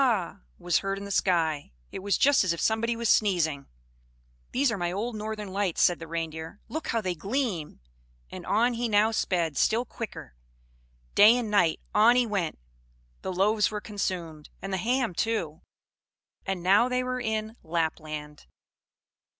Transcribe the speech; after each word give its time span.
Ddsa!" 0.01 0.41
was 0.57 0.79
heard 0.79 0.97
in 0.97 1.05
the 1.05 1.11
sky. 1.11 1.71
It 1.91 1.99
was 1.99 2.17
just 2.17 2.43
as 2.43 2.53
if 2.53 2.59
somebody 2.59 2.95
was 2.95 3.07
sneezing. 3.07 3.67
"These 4.51 4.71
are 4.71 4.77
my 4.79 4.91
old 4.91 5.15
northern 5.15 5.49
lights," 5.53 5.83
said 5.83 5.99
the 5.99 6.07
Reindeer, 6.07 6.59
"look 6.67 6.87
how 6.87 7.01
they 7.01 7.13
gleam!" 7.13 7.81
And 8.31 8.43
on 8.47 8.73
he 8.73 8.89
now 8.89 9.11
sped 9.11 9.57
still 9.57 9.85
quicker 9.85 10.33
day 11.13 11.37
and 11.37 11.51
night 11.51 11.81
on 11.93 12.15
he 12.15 12.25
went: 12.25 12.57
the 13.21 13.31
loaves 13.31 13.69
were 13.69 13.79
consumed, 13.79 14.49
and 14.59 14.73
the 14.73 14.77
ham 14.77 15.13
too; 15.13 15.61
and 16.47 16.63
now 16.63 16.89
they 16.89 17.03
were 17.03 17.21
in 17.21 17.55
Lapland. 17.61 18.47